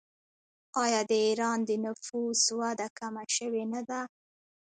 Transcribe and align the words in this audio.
آیا 0.83 1.01
د 1.09 1.11
ایران 1.27 1.59
د 1.65 1.71
نفوس 1.85 2.41
وده 2.59 2.87
کمه 2.97 3.23
شوې 3.35 3.63
نه 3.73 3.81
ده؟ 3.89 4.01